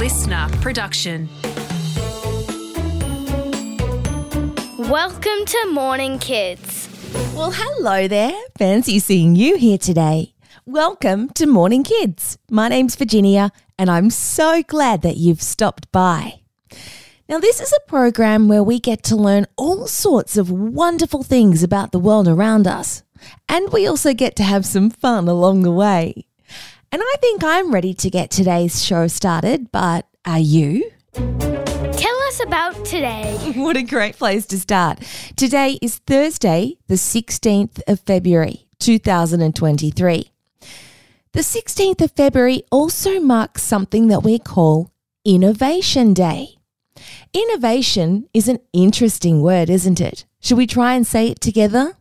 LiSTNR 0.00 0.62
production. 0.62 1.28
Welcome 4.88 5.44
to 5.44 5.68
Morning 5.72 6.18
Kids. 6.18 6.88
Well, 7.34 7.50
hello 7.50 8.08
there. 8.08 8.32
Fancy 8.58 8.98
seeing 8.98 9.36
you 9.36 9.58
here 9.58 9.76
today. 9.76 10.32
Welcome 10.64 11.28
to 11.34 11.44
Morning 11.46 11.84
Kids. 11.84 12.38
My 12.50 12.68
name's 12.68 12.96
Virginia, 12.96 13.52
and 13.78 13.90
I'm 13.90 14.08
so 14.08 14.62
glad 14.62 15.02
that 15.02 15.18
you've 15.18 15.42
stopped 15.42 15.92
by. 15.92 16.40
Now, 17.28 17.38
this 17.38 17.60
is 17.60 17.74
a 17.74 17.86
program 17.86 18.48
where 18.48 18.64
we 18.64 18.80
get 18.80 19.02
to 19.02 19.16
learn 19.16 19.46
all 19.58 19.86
sorts 19.86 20.38
of 20.38 20.50
wonderful 20.50 21.22
things 21.22 21.62
about 21.62 21.92
the 21.92 21.98
world 21.98 22.26
around 22.26 22.66
us, 22.66 23.02
and 23.50 23.70
we 23.70 23.86
also 23.86 24.14
get 24.14 24.34
to 24.36 24.44
have 24.44 24.64
some 24.64 24.88
fun 24.88 25.28
along 25.28 25.60
the 25.60 25.70
way. 25.70 26.24
And 26.92 27.00
I 27.00 27.14
think 27.20 27.44
I'm 27.44 27.72
ready 27.72 27.94
to 27.94 28.10
get 28.10 28.32
today's 28.32 28.84
show 28.84 29.06
started, 29.06 29.70
but 29.70 30.08
are 30.24 30.40
you? 30.40 30.90
Tell 31.12 32.18
us 32.26 32.40
about 32.44 32.84
today. 32.84 33.36
What 33.54 33.76
a 33.76 33.82
great 33.82 34.16
place 34.16 34.44
to 34.46 34.58
start. 34.58 34.98
Today 35.36 35.78
is 35.80 35.98
Thursday, 35.98 36.78
the 36.88 36.96
16th 36.96 37.80
of 37.86 38.00
February, 38.00 38.66
2023. 38.80 40.32
The 41.32 41.40
16th 41.40 42.00
of 42.00 42.10
February 42.10 42.64
also 42.72 43.20
marks 43.20 43.62
something 43.62 44.08
that 44.08 44.24
we 44.24 44.40
call 44.40 44.90
Innovation 45.24 46.12
Day. 46.12 46.56
Innovation 47.32 48.28
is 48.34 48.48
an 48.48 48.58
interesting 48.72 49.42
word, 49.42 49.70
isn't 49.70 50.00
it? 50.00 50.24
Should 50.40 50.58
we 50.58 50.66
try 50.66 50.94
and 50.94 51.06
say 51.06 51.28
it 51.28 51.40
together? 51.40 51.96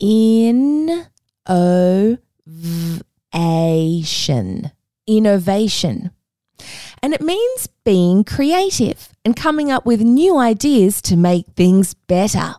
In 0.00 1.06
o 1.48 2.18
Innovation. 3.34 4.72
Innovation. 5.06 6.10
And 7.02 7.12
it 7.14 7.20
means 7.20 7.68
being 7.84 8.24
creative 8.24 9.10
and 9.24 9.36
coming 9.36 9.70
up 9.70 9.84
with 9.86 10.00
new 10.00 10.38
ideas 10.38 11.02
to 11.02 11.16
make 11.16 11.46
things 11.54 11.94
better. 11.94 12.54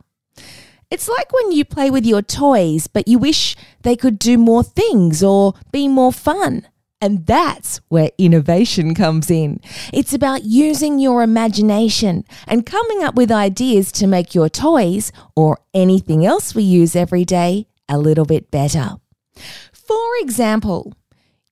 It's 0.90 1.10
like 1.10 1.34
when 1.34 1.52
you 1.52 1.66
play 1.66 1.90
with 1.90 2.06
your 2.06 2.22
toys, 2.22 2.88
but 2.88 3.08
you 3.08 3.20
wish 3.20 3.56
they 3.82 3.95
could 3.95 4.18
do 4.18 4.38
more 4.38 4.64
things 4.64 5.22
or 5.22 5.54
be 5.72 5.88
more 5.88 6.14
fun. 6.14 6.68
And 7.02 7.26
that's 7.26 7.82
where 7.90 8.12
innovation 8.18 8.95
comes 8.95 9.30
in. 9.30 9.60
It's 9.94 10.14
about 10.14 10.45
using 10.45 10.98
your 10.98 11.22
imagination 11.22 12.23
and 12.48 12.66
coming 12.66 13.04
up 13.04 13.16
with 13.16 13.32
ideas 13.32 13.92
to 13.94 14.08
make 14.08 14.34
your 14.34 14.50
toys 14.50 15.12
or 15.36 15.60
anything 15.73 16.26
else 16.26 16.56
we 16.56 16.64
use 16.64 16.95
every 16.95 17.26
day 17.26 17.68
a 17.90 18.00
little 18.00 18.26
bit 18.26 18.50
better. 18.50 18.98
For 19.88 20.10
example, 20.20 20.94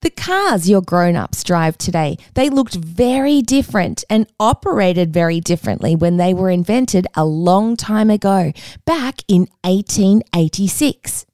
the 0.02 0.10
cars 0.10 0.70
your 0.70 0.82
grown-ups 0.82 1.44
drive 1.46 1.78
today, 1.78 2.18
they 2.34 2.50
looked 2.50 2.76
very 2.76 3.42
different 3.42 4.04
and 4.10 4.28
operated 4.40 5.14
very 5.14 5.40
differently 5.40 5.96
when 5.96 6.18
they 6.18 6.34
were 6.34 6.50
invented 6.50 7.08
a 7.16 7.24
long 7.24 7.78
time 7.78 8.10
ago, 8.10 8.52
back 8.84 9.22
in 9.30 9.48
1886. 9.64 11.26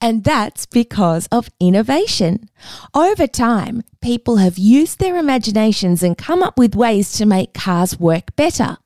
And 0.00 0.22
that's 0.22 0.64
because 0.64 1.26
of 1.32 1.50
innovation. 1.58 2.48
Over 2.94 3.26
time, 3.26 3.82
people 4.00 4.36
have 4.36 4.56
used 4.58 5.00
their 5.00 5.16
imaginations 5.16 6.04
and 6.04 6.16
come 6.16 6.42
up 6.42 6.56
with 6.56 6.76
ways 6.76 7.12
to 7.14 7.26
make 7.26 7.52
cars 7.52 7.98
work 7.98 8.34
better. 8.36 8.78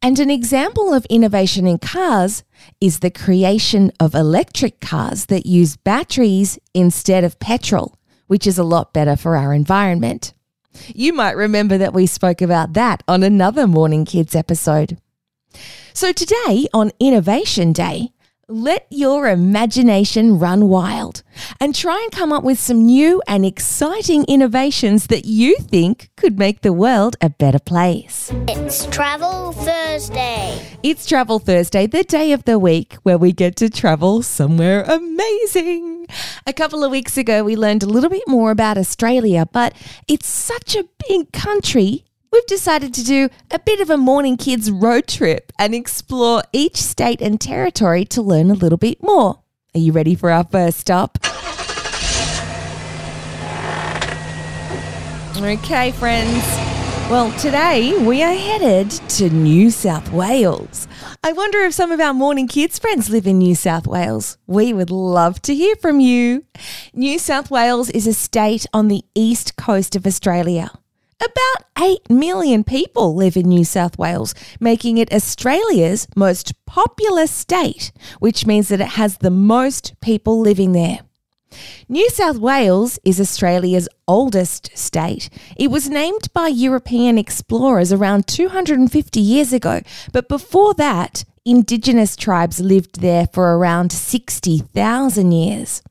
And 0.00 0.20
an 0.20 0.30
example 0.30 0.94
of 0.94 1.04
innovation 1.06 1.66
in 1.66 1.78
cars 1.78 2.44
is 2.80 3.00
the 3.00 3.10
creation 3.10 3.90
of 3.98 4.14
electric 4.14 4.80
cars 4.80 5.26
that 5.26 5.44
use 5.44 5.76
batteries 5.76 6.56
instead 6.72 7.24
of 7.24 7.40
petrol, 7.40 7.98
which 8.28 8.46
is 8.46 8.58
a 8.58 8.64
lot 8.64 8.92
better 8.92 9.16
for 9.16 9.36
our 9.36 9.52
environment. 9.52 10.34
You 10.94 11.12
might 11.12 11.36
remember 11.36 11.76
that 11.78 11.94
we 11.94 12.06
spoke 12.06 12.40
about 12.40 12.74
that 12.74 13.02
on 13.08 13.24
another 13.24 13.66
Morning 13.66 14.04
Kids 14.04 14.36
episode. 14.36 14.98
So 15.92 16.12
today 16.12 16.68
on 16.72 16.92
Innovation 17.00 17.72
Day, 17.72 18.12
let 18.50 18.86
your 18.88 19.28
imagination 19.28 20.38
run 20.38 20.68
wild 20.68 21.22
and 21.60 21.74
try 21.74 22.00
and 22.02 22.10
come 22.10 22.32
up 22.32 22.42
with 22.42 22.58
some 22.58 22.86
new 22.86 23.20
and 23.28 23.44
exciting 23.44 24.24
innovations 24.24 25.08
that 25.08 25.26
you 25.26 25.54
think 25.58 26.08
could 26.16 26.38
make 26.38 26.62
the 26.62 26.72
world 26.72 27.14
a 27.20 27.28
better 27.28 27.58
place. 27.58 28.32
It's 28.48 28.86
Travel 28.86 29.52
Thursday. 29.52 30.66
It's 30.82 31.04
Travel 31.04 31.38
Thursday, 31.40 31.86
the 31.86 32.04
day 32.04 32.32
of 32.32 32.44
the 32.44 32.58
week 32.58 32.94
where 33.02 33.18
we 33.18 33.32
get 33.32 33.54
to 33.56 33.68
travel 33.68 34.22
somewhere 34.22 34.82
amazing. 34.84 36.06
A 36.46 36.54
couple 36.54 36.82
of 36.82 36.90
weeks 36.90 37.18
ago, 37.18 37.44
we 37.44 37.54
learned 37.54 37.82
a 37.82 37.86
little 37.86 38.08
bit 38.08 38.26
more 38.26 38.50
about 38.50 38.78
Australia, 38.78 39.46
but 39.52 39.74
it's 40.08 40.26
such 40.26 40.74
a 40.74 40.88
big 41.06 41.32
country 41.32 42.06
we've 42.32 42.46
decided 42.46 42.94
to 42.94 43.04
do 43.04 43.28
a 43.50 43.58
bit 43.58 43.80
of 43.80 43.90
a 43.90 43.96
morning 43.96 44.36
kids 44.36 44.70
road 44.70 45.06
trip 45.06 45.52
and 45.58 45.74
explore 45.74 46.42
each 46.52 46.76
state 46.76 47.20
and 47.20 47.40
territory 47.40 48.04
to 48.06 48.22
learn 48.22 48.50
a 48.50 48.54
little 48.54 48.78
bit 48.78 49.02
more. 49.02 49.40
Are 49.74 49.80
you 49.80 49.92
ready 49.92 50.14
for 50.14 50.30
our 50.30 50.44
first 50.44 50.78
stop? 50.78 51.18
Okay, 55.36 55.92
friends. 55.92 56.44
Well, 57.10 57.32
today 57.38 57.96
we 57.96 58.22
are 58.22 58.34
headed 58.34 58.90
to 58.90 59.30
New 59.30 59.70
South 59.70 60.12
Wales. 60.12 60.88
I 61.24 61.32
wonder 61.32 61.60
if 61.60 61.72
some 61.72 61.92
of 61.92 62.00
our 62.00 62.12
morning 62.12 62.48
kids 62.48 62.78
friends 62.78 63.08
live 63.08 63.26
in 63.26 63.38
New 63.38 63.54
South 63.54 63.86
Wales. 63.86 64.36
We 64.46 64.72
would 64.72 64.90
love 64.90 65.40
to 65.42 65.54
hear 65.54 65.74
from 65.76 66.00
you. 66.00 66.44
New 66.92 67.18
South 67.18 67.50
Wales 67.50 67.88
is 67.90 68.06
a 68.06 68.12
state 68.12 68.66
on 68.74 68.88
the 68.88 69.04
east 69.14 69.56
coast 69.56 69.96
of 69.96 70.06
Australia. 70.06 70.70
About 71.20 71.64
8 71.76 72.10
million 72.10 72.62
people 72.62 73.16
live 73.16 73.36
in 73.36 73.48
New 73.48 73.64
South 73.64 73.98
Wales, 73.98 74.36
making 74.60 74.98
it 74.98 75.12
Australia's 75.12 76.06
most 76.14 76.52
populous 76.64 77.32
state, 77.32 77.90
which 78.20 78.46
means 78.46 78.68
that 78.68 78.80
it 78.80 78.90
has 78.90 79.18
the 79.18 79.30
most 79.30 79.94
people 80.00 80.38
living 80.38 80.72
there. 80.72 81.00
New 81.88 82.08
South 82.10 82.38
Wales 82.38 83.00
is 83.04 83.20
Australia's 83.20 83.88
oldest 84.06 84.70
state. 84.78 85.28
It 85.56 85.72
was 85.72 85.88
named 85.88 86.32
by 86.32 86.48
European 86.48 87.18
explorers 87.18 87.92
around 87.92 88.28
250 88.28 89.18
years 89.18 89.52
ago, 89.52 89.80
but 90.12 90.28
before 90.28 90.74
that, 90.74 91.24
Indigenous 91.44 92.14
tribes 92.14 92.60
lived 92.60 93.00
there 93.00 93.26
for 93.32 93.56
around 93.56 93.90
60,000 93.90 95.32
years. 95.32 95.82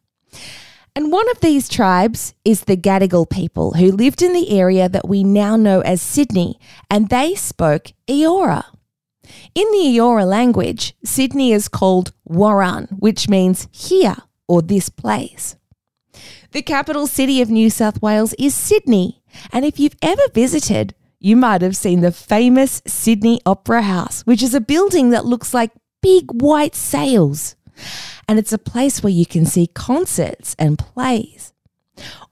And 0.97 1.12
one 1.12 1.30
of 1.30 1.41
these 1.41 1.69
tribes 1.69 2.34
is 2.44 2.62
the 2.62 2.75
Gadigal 2.75 3.30
people 3.30 3.74
who 3.74 3.91
lived 3.91 4.24
in 4.24 4.34
the 4.34 4.50
area 4.50 4.90
that 4.90 5.08
we 5.08 5.24
now 5.24 5.56
know 5.56 5.81
as 5.81 6.02
Sydney, 6.02 6.59
and 6.90 7.09
they 7.09 7.35
spoke 7.35 7.91
Eora. 8.08 8.63
In 9.53 9.69
the 9.69 9.96
Eora 9.96 10.25
language, 10.25 10.96
Sydney 11.03 11.52
is 11.52 11.68
called 11.68 12.13
Warran, 12.25 12.88
which 12.97 13.30
means 13.30 13.68
here 13.72 14.16
or 14.47 14.63
this 14.63 14.90
place. 14.90 15.56
The 16.50 16.63
capital 16.63 17.06
city 17.06 17.44
of 17.44 17.52
New 17.52 17.69
South 17.69 18.02
Wales 18.02 18.34
is 18.40 18.56
Sydney, 18.56 19.22
and 19.53 19.66
if 19.66 19.79
you've 19.79 19.97
ever 20.02 20.24
visited, 20.34 20.96
you 21.19 21.35
might 21.35 21.62
have 21.62 21.78
seen 21.78 22.02
the 22.02 22.12
famous 22.12 22.81
Sydney 22.88 23.40
Opera 23.46 23.84
House, 23.84 24.24
which 24.24 24.41
is 24.41 24.56
a 24.56 24.59
building 24.59 25.12
that 25.12 25.25
looks 25.25 25.53
like 25.53 25.74
big 26.02 26.41
white 26.41 26.74
sails 26.74 27.56
and 28.27 28.39
it's 28.39 28.53
a 28.53 28.57
place 28.57 29.01
where 29.01 29.11
you 29.11 29.25
can 29.25 29.45
see 29.45 29.67
concerts 29.67 30.55
and 30.59 30.77
plays. 30.77 31.53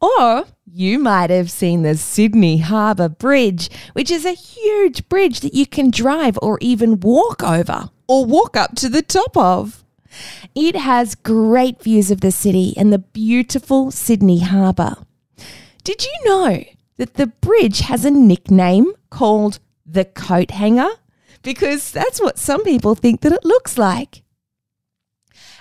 Or 0.01 0.45
you 0.66 1.00
might 1.00 1.29
have 1.29 1.50
seen 1.50 1.81
the 1.81 1.95
Sydney 1.95 2.59
Harbour 2.59 3.09
Bridge, 3.09 3.69
which 3.94 4.11
is 4.11 4.25
a 4.25 4.34
huge 4.34 5.07
bridge 5.09 5.39
that 5.39 5.53
you 5.53 5.66
can 5.66 5.89
drive 5.89 6.38
or 6.41 6.57
even 6.61 7.00
walk 7.00 7.41
over 7.44 7.89
or 8.07 8.25
walk 8.25 8.55
up 8.55 8.75
to 8.75 8.89
the 8.89 9.01
top 9.01 9.35
of. 9.35 9.84
It 10.53 10.75
has 10.75 11.16
great 11.16 11.81
views 11.81 12.11
of 12.11 12.22
the 12.22 12.31
city 12.31 12.73
and 12.78 12.91
the 12.91 13.00
beautiful 13.00 13.91
Sydney 13.91 14.41
Harbour. 14.41 14.97
Did 15.84 16.03
you 16.03 16.13
know 16.25 16.64
that 16.97 17.16
the 17.16 17.28
bridge 17.28 17.79
has 17.81 18.05
a 18.05 18.11
nickname 18.11 18.93
called 19.09 19.59
the 19.85 20.05
coat 20.05 20.52
hanger? 20.52 20.90
Because 21.41 21.91
that's 21.91 22.20
what 22.20 22.40
some 22.40 22.64
people 22.64 22.96
think 22.96 23.22
that 23.22 23.34
it 23.34 23.46
looks 23.46 23.78
like. 23.78 24.23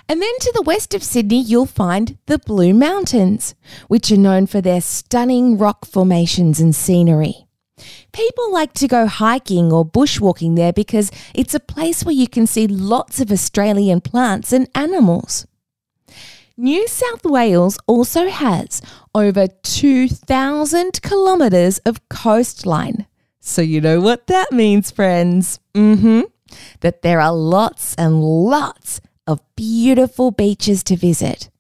And 0.09 0.21
then 0.21 0.39
to 0.41 0.53
the 0.55 0.63
west 0.63 0.95
of 0.95 1.03
Sydney, 1.03 1.41
you'll 1.41 1.67
find 1.67 2.19
the 2.27 2.39
Blue 2.39 2.75
Mountains, 2.75 3.55
which 3.89 4.11
are 4.11 4.19
known 4.19 4.47
for 4.47 4.61
their 4.61 4.81
stunning 4.81 5.57
rock 5.57 5.87
formations 5.87 6.61
and 6.61 6.75
scenery. 6.75 7.47
People 8.13 8.53
like 8.53 8.73
to 8.75 8.87
go 8.87 9.07
hiking 9.07 9.73
or 9.73 9.85
bushwalking 9.85 10.57
there 10.57 10.73
because 10.73 11.11
it's 11.35 11.55
a 11.55 11.61
place 11.61 12.05
where 12.05 12.15
you 12.15 12.29
can 12.29 12.47
see 12.47 12.67
lots 12.67 13.21
of 13.21 13.33
Australian 13.33 14.01
plants 14.01 14.53
and 14.53 14.69
animals. 14.75 15.47
New 16.57 16.87
South 16.87 17.25
Wales 17.25 17.79
also 17.87 18.29
has 18.29 18.81
over 19.15 19.49
2,000 19.49 21.03
kilometres 21.03 21.79
of 21.79 22.09
coastline. 22.09 23.07
So, 23.41 23.61
you 23.61 23.81
know 23.81 24.01
what 24.01 24.29
that 24.29 24.53
means, 24.53 24.91
friends? 24.91 25.59
Mm 25.75 26.01
hmm. 26.01 26.21
That 26.81 27.03
there 27.03 27.21
are 27.21 27.35
lots 27.35 27.97
and 27.97 28.23
lots 28.23 29.01
of 29.27 29.41
beautiful 29.57 30.31
beaches 30.31 30.83
to 30.85 30.97
visit. 30.97 31.51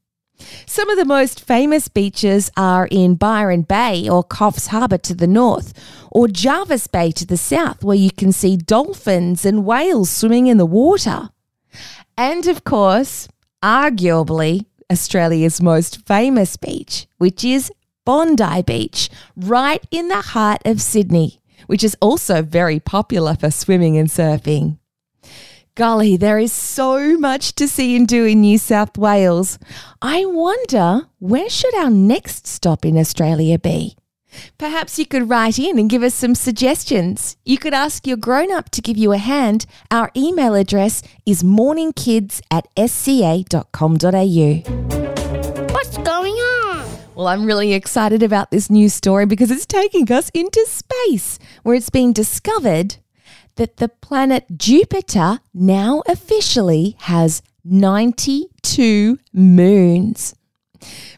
Some 0.66 0.90
of 0.90 0.98
the 0.98 1.04
most 1.04 1.40
famous 1.40 1.88
beaches 1.88 2.50
are 2.56 2.88
in 2.90 3.14
Byron 3.14 3.62
Bay 3.62 4.08
or 4.08 4.24
Coffs 4.24 4.68
Harbour 4.68 4.98
to 4.98 5.14
the 5.14 5.26
north, 5.26 5.72
or 6.10 6.28
Jervis 6.28 6.86
Bay 6.86 7.10
to 7.12 7.26
the 7.26 7.36
south, 7.36 7.82
where 7.84 7.96
you 7.96 8.10
can 8.10 8.32
see 8.32 8.56
dolphins 8.56 9.44
and 9.44 9.64
whales 9.64 10.10
swimming 10.10 10.46
in 10.46 10.58
the 10.58 10.66
water. 10.66 11.30
And 12.16 12.46
of 12.46 12.64
course, 12.64 13.28
arguably 13.62 14.66
Australia's 14.90 15.62
most 15.62 16.06
famous 16.06 16.56
beach, 16.56 17.06
which 17.18 17.44
is 17.44 17.72
Bondi 18.04 18.62
Beach, 18.62 19.08
right 19.36 19.82
in 19.90 20.08
the 20.08 20.20
heart 20.20 20.60
of 20.64 20.80
Sydney, 20.80 21.40
which 21.66 21.82
is 21.82 21.96
also 22.00 22.42
very 22.42 22.78
popular 22.78 23.34
for 23.34 23.50
swimming 23.50 23.96
and 23.96 24.08
surfing. 24.08 24.78
Golly, 25.76 26.16
there 26.16 26.38
is 26.38 26.52
so 26.52 27.18
much 27.18 27.56
to 27.56 27.66
see 27.66 27.96
and 27.96 28.06
do 28.06 28.24
in 28.24 28.42
New 28.42 28.58
South 28.58 28.96
Wales. 28.96 29.58
I 30.00 30.24
wonder 30.24 31.08
where 31.18 31.48
should 31.48 31.74
our 31.74 31.90
next 31.90 32.46
stop 32.46 32.84
in 32.84 32.96
Australia 32.96 33.58
be? 33.58 33.96
Perhaps 34.56 35.00
you 35.00 35.06
could 35.06 35.28
write 35.28 35.58
in 35.58 35.76
and 35.80 35.90
give 35.90 36.04
us 36.04 36.14
some 36.14 36.36
suggestions. 36.36 37.36
You 37.44 37.58
could 37.58 37.74
ask 37.74 38.06
your 38.06 38.16
grown 38.16 38.52
up 38.52 38.70
to 38.70 38.80
give 38.80 38.96
you 38.96 39.10
a 39.10 39.18
hand. 39.18 39.66
Our 39.90 40.12
email 40.16 40.54
address 40.54 41.02
is 41.26 41.42
morningkids 41.42 42.40
at 42.52 42.68
sca.com.au. 42.76 44.04
What's 45.72 45.98
going 45.98 46.34
on? 46.34 46.86
Well, 47.16 47.26
I'm 47.26 47.46
really 47.46 47.72
excited 47.74 48.22
about 48.22 48.52
this 48.52 48.70
news 48.70 48.94
story 48.94 49.26
because 49.26 49.50
it's 49.50 49.66
taking 49.66 50.10
us 50.12 50.30
into 50.34 50.64
space, 50.68 51.40
where 51.64 51.74
it's 51.74 51.90
been 51.90 52.12
discovered 52.12 52.98
that 53.56 53.76
the 53.76 53.88
planet 53.88 54.46
Jupiter 54.56 55.40
now 55.52 56.02
officially 56.06 56.96
has 57.00 57.42
92 57.64 59.18
moons. 59.32 60.34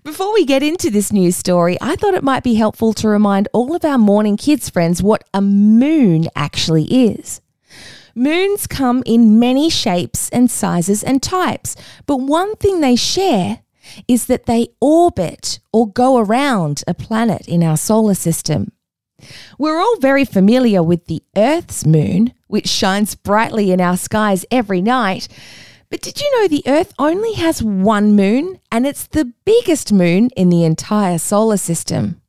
Before 0.05 0.33
we 0.33 0.45
get 0.45 0.63
into 0.63 0.91
this 0.91 1.13
news 1.13 1.37
story, 1.37 1.77
I 1.81 1.97
thought 1.97 2.15
it 2.15 2.23
might 2.23 2.45
be 2.45 2.55
helpful 2.55 2.93
to 2.95 3.09
remind 3.09 3.49
all 3.53 3.75
of 3.75 3.85
our 3.85 3.99
morning 3.99 4.37
kids 4.37 4.71
friends 4.71 5.03
what 5.03 5.25
a 5.35 5.41
moon 5.41 6.27
actually 6.37 6.85
is. 6.85 7.41
Moons 8.15 8.67
come 8.67 9.03
in 9.05 9.39
many 9.39 9.69
shapes 9.69 10.31
and 10.31 10.51
sizes 10.51 11.03
and 11.03 11.23
types, 11.23 11.77
but 12.07 12.19
one 12.19 12.57
thing 12.57 12.81
they 12.81 12.97
share 12.97 13.61
is 14.09 14.27
that 14.27 14.47
they 14.47 14.69
orbit 14.81 15.59
or 15.73 15.89
go 15.89 16.17
around 16.19 16.83
a 16.87 16.95
planet 16.95 17.47
in 17.47 17.63
our 17.63 17.77
solar 17.77 18.15
system. 18.15 18.73
We're 19.59 19.79
all 19.79 19.97
very 20.01 20.25
familiar 20.25 20.83
with 20.83 21.07
the 21.07 21.23
Earth's 21.37 21.87
moon, 21.87 22.33
which 22.49 22.69
shines 22.69 23.15
brightly 23.15 23.71
in 23.71 23.81
our 23.81 23.97
skies 23.97 24.45
every 24.51 24.83
night. 24.83 25.29
But 25.89 26.03
did 26.03 26.21
you 26.21 26.31
know 26.41 26.49
the 26.49 26.65
Earth 26.67 26.93
only 26.99 27.35
has 27.35 27.63
one 27.63 28.17
moon 28.17 28.59
and 28.73 28.87
it's 28.87 29.07
the 29.07 29.33
biggest 29.45 29.93
moon 29.93 30.31
in 30.37 30.49
the 30.49 30.65
entire 30.65 31.19
solar 31.19 31.57
system? 31.57 32.21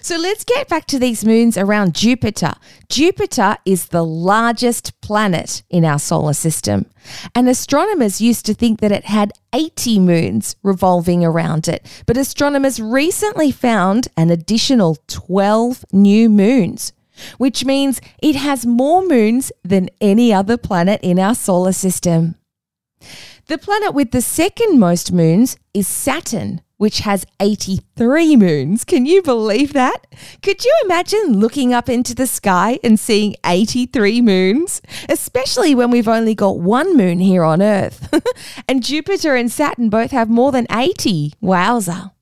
So 0.00 0.16
let's 0.16 0.44
get 0.44 0.68
back 0.68 0.86
to 0.86 0.98
these 0.98 1.24
moons 1.24 1.56
around 1.56 1.94
Jupiter. 1.94 2.54
Jupiter 2.88 3.56
is 3.64 3.88
the 3.88 4.04
largest 4.04 4.98
planet 5.00 5.62
in 5.70 5.84
our 5.84 5.98
solar 5.98 6.32
system, 6.32 6.86
and 7.34 7.48
astronomers 7.48 8.20
used 8.20 8.46
to 8.46 8.54
think 8.54 8.80
that 8.80 8.92
it 8.92 9.06
had 9.06 9.32
80 9.52 9.98
moons 10.00 10.56
revolving 10.62 11.24
around 11.24 11.68
it. 11.68 11.86
But 12.06 12.16
astronomers 12.16 12.80
recently 12.80 13.50
found 13.50 14.08
an 14.16 14.30
additional 14.30 14.98
12 15.08 15.84
new 15.92 16.28
moons, 16.28 16.92
which 17.38 17.64
means 17.64 18.00
it 18.22 18.36
has 18.36 18.66
more 18.66 19.02
moons 19.02 19.52
than 19.64 19.90
any 20.00 20.32
other 20.32 20.56
planet 20.56 21.00
in 21.02 21.18
our 21.18 21.34
solar 21.34 21.72
system. 21.72 22.36
The 23.46 23.58
planet 23.58 23.94
with 23.94 24.10
the 24.10 24.22
second 24.22 24.80
most 24.80 25.12
moons 25.12 25.56
is 25.72 25.86
Saturn, 25.86 26.60
which 26.76 27.00
has 27.00 27.24
83 27.40 28.36
moons. 28.36 28.84
Can 28.84 29.06
you 29.06 29.22
believe 29.22 29.72
that? 29.72 30.06
Could 30.42 30.64
you 30.64 30.74
imagine 30.84 31.38
looking 31.38 31.72
up 31.72 31.88
into 31.88 32.14
the 32.14 32.26
sky 32.26 32.78
and 32.84 33.00
seeing 33.00 33.34
83 33.44 34.20
moons? 34.20 34.82
Especially 35.08 35.74
when 35.74 35.90
we've 35.90 36.08
only 36.08 36.34
got 36.34 36.58
one 36.58 36.96
moon 36.96 37.18
here 37.18 37.44
on 37.44 37.62
Earth. 37.62 38.12
and 38.68 38.84
Jupiter 38.84 39.34
and 39.34 39.50
Saturn 39.50 39.88
both 39.88 40.10
have 40.10 40.28
more 40.28 40.52
than 40.52 40.66
80. 40.70 41.32
Wowza. 41.42 42.12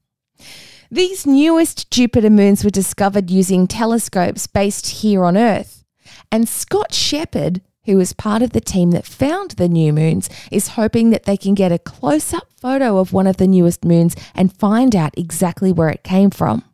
These 0.90 1.26
newest 1.26 1.90
Jupiter 1.90 2.30
moons 2.30 2.62
were 2.62 2.70
discovered 2.70 3.30
using 3.30 3.66
telescopes 3.66 4.46
based 4.46 4.86
here 4.86 5.24
on 5.24 5.36
Earth. 5.36 5.84
And 6.30 6.48
Scott 6.48 6.92
Sheppard 6.94 7.62
who 7.86 8.00
is 8.00 8.12
part 8.12 8.42
of 8.42 8.52
the 8.52 8.60
team 8.60 8.90
that 8.92 9.06
found 9.06 9.52
the 9.52 9.68
new 9.68 9.92
moons, 9.92 10.28
is 10.50 10.68
hoping 10.68 11.10
that 11.10 11.24
they 11.24 11.36
can 11.36 11.54
get 11.54 11.72
a 11.72 11.78
close 11.78 12.32
up 12.32 12.48
photo 12.56 12.98
of 12.98 13.12
one 13.12 13.26
of 13.26 13.36
the 13.36 13.46
newest 13.46 13.84
moons 13.84 14.16
and 14.34 14.56
find 14.56 14.96
out 14.96 15.16
exactly 15.16 15.72
where 15.72 15.90
it 15.90 16.02
came 16.02 16.30
from. 16.30 16.64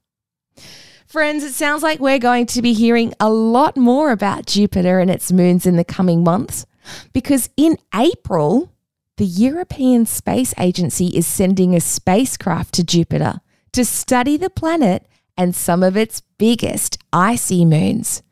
Friends, 1.07 1.43
it 1.43 1.55
sounds 1.55 1.83
like 1.83 1.99
we're 1.99 2.21
going 2.21 2.47
to 2.47 2.63
be 2.63 2.73
hearing 2.73 3.13
a 3.19 3.29
lot 3.29 3.77
more 3.77 4.13
about 4.13 4.47
Jupiter 4.47 5.01
and 5.01 5.11
its 5.11 5.33
moons 5.33 5.67
in 5.67 5.77
the 5.77 5.85
coming 5.85 6.23
months 6.23 6.67
because 7.13 7.51
in 7.57 7.77
April, 7.95 8.73
the 9.17 9.25
European 9.25 10.07
Space 10.07 10.55
Agency 10.59 11.09
is 11.09 11.27
sending 11.27 11.75
a 11.75 11.81
spacecraft 11.81 12.75
to 12.75 12.85
Jupiter 12.85 13.41
to 13.73 13.85
study 13.85 14.37
the 14.37 14.51
planet 14.51 15.07
and 15.37 15.55
some 15.55 15.83
of 15.83 15.97
its 15.97 16.23
biggest 16.39 16.99
icy 17.13 17.65
moons. 17.65 18.23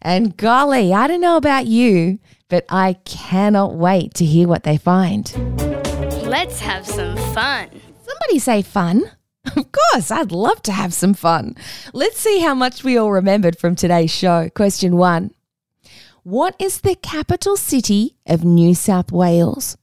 And 0.00 0.36
golly, 0.36 0.92
I 0.92 1.06
don't 1.06 1.20
know 1.20 1.36
about 1.36 1.66
you, 1.66 2.18
but 2.48 2.64
I 2.68 2.94
cannot 3.04 3.74
wait 3.74 4.14
to 4.14 4.24
hear 4.24 4.48
what 4.48 4.62
they 4.62 4.76
find. 4.76 5.30
Let's 6.26 6.60
have 6.60 6.86
some 6.86 7.16
fun. 7.34 7.68
Somebody 8.04 8.38
say 8.38 8.62
fun. 8.62 9.10
Of 9.56 9.72
course, 9.72 10.10
I'd 10.10 10.30
love 10.30 10.60
to 10.64 10.72
have 10.72 10.92
some 10.92 11.14
fun. 11.14 11.54
Let's 11.94 12.18
see 12.18 12.40
how 12.40 12.54
much 12.54 12.84
we 12.84 12.98
all 12.98 13.10
remembered 13.10 13.58
from 13.58 13.74
today's 13.74 14.10
show. 14.10 14.50
Question 14.50 14.96
one 14.98 15.30
What 16.22 16.54
is 16.58 16.82
the 16.82 16.94
capital 16.96 17.56
city 17.56 18.16
of 18.26 18.44
New 18.44 18.74
South 18.74 19.10
Wales? 19.10 19.78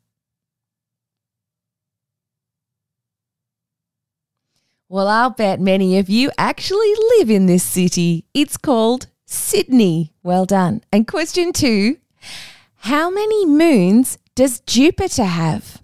Well, 4.88 5.08
I'll 5.08 5.32
bet 5.32 5.60
many 5.60 5.98
of 5.98 6.10
you 6.10 6.30
actually 6.38 6.94
live 7.18 7.32
in 7.32 7.48
this 7.48 7.64
city. 7.64 8.26
It's 8.36 8.56
called 8.56 9.08
Sydney. 9.26 10.14
Well 10.24 10.46
done. 10.46 10.82
And 10.92 11.08
question 11.08 11.54
two 11.54 11.98
How 12.78 13.10
many 13.10 13.46
moons 13.46 14.18
does 14.36 14.60
Jupiter 14.62 15.26
have? 15.26 15.82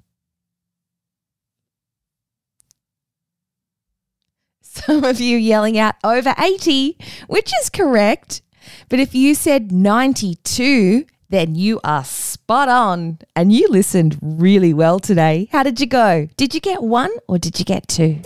Some 4.62 5.04
of 5.04 5.20
you 5.20 5.38
yelling 5.38 5.78
out 5.78 5.96
over 6.04 6.34
80, 6.38 6.98
which 7.28 7.52
is 7.62 7.70
correct. 7.70 8.42
But 8.90 9.00
if 9.00 9.14
you 9.14 9.36
said 9.36 9.72
92, 9.72 11.06
then 11.30 11.56
you 11.56 11.80
are 11.84 12.04
spot 12.04 12.70
on 12.70 13.20
and 13.36 13.52
you 13.52 13.68
listened 13.70 14.18
really 14.22 14.74
well 14.74 15.00
today. 15.00 15.50
How 15.52 15.64
did 15.64 15.80
you 15.80 15.88
go? 15.88 16.28
Did 16.38 16.54
you 16.54 16.60
get 16.60 16.84
one 16.84 17.12
or 17.28 17.38
did 17.38 17.60
you 17.60 17.66
get 17.66 17.88
two? 17.88 18.20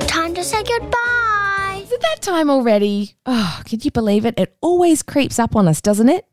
Time 0.00 0.34
to 0.34 0.42
say 0.44 0.62
goodbye. 0.64 1.05
That 2.06 2.22
time 2.22 2.50
already? 2.50 3.16
Oh, 3.26 3.60
can 3.64 3.80
you 3.82 3.90
believe 3.90 4.24
it? 4.24 4.38
It 4.38 4.56
always 4.60 5.02
creeps 5.02 5.40
up 5.40 5.56
on 5.56 5.66
us, 5.66 5.80
doesn't 5.80 6.08
it? 6.08 6.24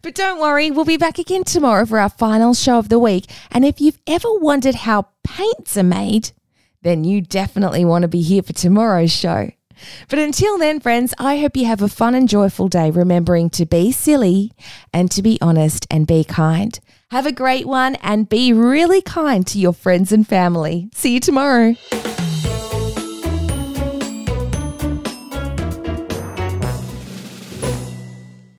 But 0.00 0.14
don't 0.14 0.40
worry, 0.40 0.70
we'll 0.70 0.84
be 0.84 0.96
back 0.96 1.18
again 1.18 1.42
tomorrow 1.42 1.84
for 1.84 1.98
our 1.98 2.08
final 2.08 2.54
show 2.54 2.78
of 2.78 2.88
the 2.88 3.00
week. 3.00 3.26
And 3.50 3.64
if 3.64 3.80
you've 3.80 3.98
ever 4.06 4.32
wondered 4.34 4.76
how 4.76 5.08
paints 5.24 5.76
are 5.76 5.82
made, 5.82 6.30
then 6.82 7.02
you 7.02 7.20
definitely 7.20 7.84
want 7.84 8.02
to 8.02 8.08
be 8.08 8.22
here 8.22 8.42
for 8.42 8.52
tomorrow's 8.52 9.10
show. 9.10 9.50
But 10.08 10.20
until 10.20 10.58
then, 10.58 10.78
friends, 10.78 11.12
I 11.18 11.38
hope 11.38 11.56
you 11.56 11.66
have 11.66 11.82
a 11.82 11.88
fun 11.88 12.14
and 12.14 12.28
joyful 12.28 12.68
day, 12.68 12.92
remembering 12.92 13.50
to 13.50 13.66
be 13.66 13.90
silly 13.90 14.52
and 14.92 15.10
to 15.10 15.22
be 15.22 15.38
honest 15.42 15.88
and 15.90 16.06
be 16.06 16.22
kind. 16.22 16.78
Have 17.10 17.26
a 17.26 17.32
great 17.32 17.66
one 17.66 17.96
and 17.96 18.28
be 18.28 18.52
really 18.52 19.02
kind 19.02 19.44
to 19.48 19.58
your 19.58 19.72
friends 19.72 20.12
and 20.12 20.26
family. 20.26 20.88
See 20.94 21.14
you 21.14 21.20
tomorrow. 21.20 21.74